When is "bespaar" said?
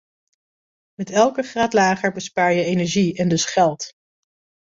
2.11-2.53